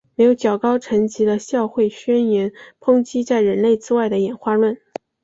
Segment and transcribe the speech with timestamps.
[0.15, 4.81] 没有较高层级的教会宣言抨击在人类之外的演化论。